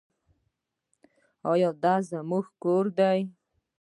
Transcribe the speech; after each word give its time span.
دا 1.83 1.95
زموږ 2.09 2.45
کور 2.63 2.85
دی 2.97 3.19